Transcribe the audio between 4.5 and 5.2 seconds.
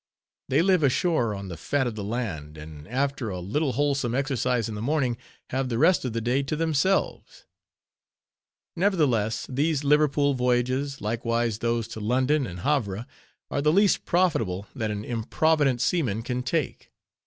in the morning,